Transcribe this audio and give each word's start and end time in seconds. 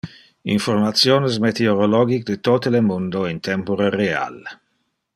Informationes 0.53 1.35
meteorologic 1.43 2.25
de 2.31 2.39
tote 2.49 2.73
le 2.77 2.83
mundo 2.89 3.25
in 3.35 3.45
tempore 3.49 3.95
real. 4.01 4.43